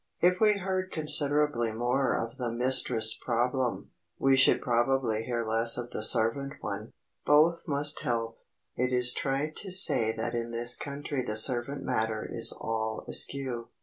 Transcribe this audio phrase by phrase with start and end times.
[0.19, 5.91] If we heard considerably more of "the mistress problem," we should probably hear less of
[5.91, 6.93] the servant one.
[7.23, 8.39] [Sidenote: BOTH MUST HELP]
[8.75, 13.67] It is trite to say that in this country the servant matter is all askew.